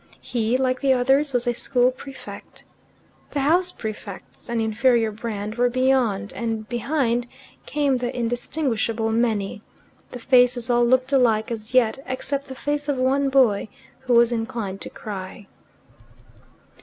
[0.21, 2.63] He, like the others, was a school prefect.
[3.33, 7.27] The house prefects, an inferior brand, were beyond, and behind
[7.67, 9.61] came the indistinguishable many.
[10.11, 13.67] The faces all looked alike as yet except the face of one boy,
[13.99, 15.45] who was inclined to cry.